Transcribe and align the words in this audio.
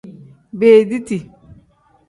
Beediti. 0.59 1.19